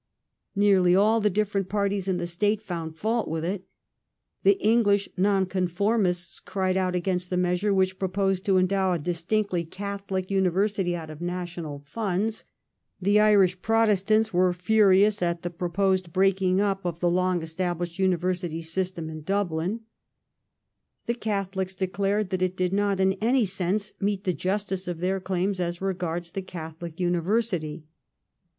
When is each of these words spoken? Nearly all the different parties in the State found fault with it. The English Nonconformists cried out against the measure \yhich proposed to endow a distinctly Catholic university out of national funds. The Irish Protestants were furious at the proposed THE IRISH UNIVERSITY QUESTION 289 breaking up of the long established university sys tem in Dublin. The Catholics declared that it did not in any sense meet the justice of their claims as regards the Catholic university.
Nearly 0.55 0.95
all 0.95 1.21
the 1.21 1.29
different 1.29 1.69
parties 1.69 2.07
in 2.07 2.17
the 2.17 2.25
State 2.25 2.63
found 2.63 2.95
fault 2.97 3.27
with 3.27 3.45
it. 3.45 3.65
The 4.41 4.59
English 4.59 5.07
Nonconformists 5.15 6.39
cried 6.39 6.75
out 6.75 6.95
against 6.95 7.29
the 7.29 7.37
measure 7.37 7.71
\yhich 7.71 7.99
proposed 7.99 8.43
to 8.45 8.57
endow 8.57 8.93
a 8.93 8.97
distinctly 8.97 9.63
Catholic 9.63 10.31
university 10.31 10.95
out 10.95 11.11
of 11.11 11.21
national 11.21 11.83
funds. 11.85 12.43
The 12.99 13.19
Irish 13.19 13.61
Protestants 13.61 14.33
were 14.33 14.51
furious 14.53 15.21
at 15.21 15.43
the 15.43 15.51
proposed 15.51 16.05
THE 16.05 16.19
IRISH 16.19 16.41
UNIVERSITY 16.41 16.57
QUESTION 16.57 16.57
289 16.57 16.57
breaking 16.57 16.61
up 16.61 16.83
of 16.83 16.99
the 16.99 17.07
long 17.07 17.41
established 17.43 17.99
university 17.99 18.61
sys 18.63 18.95
tem 18.95 19.07
in 19.07 19.21
Dublin. 19.21 19.81
The 21.05 21.13
Catholics 21.13 21.75
declared 21.75 22.31
that 22.31 22.41
it 22.41 22.57
did 22.57 22.73
not 22.73 22.99
in 22.99 23.13
any 23.21 23.45
sense 23.45 23.93
meet 23.99 24.23
the 24.23 24.33
justice 24.33 24.87
of 24.87 24.97
their 24.99 25.19
claims 25.19 25.59
as 25.59 25.79
regards 25.79 26.31
the 26.31 26.41
Catholic 26.41 26.99
university. 26.99 27.85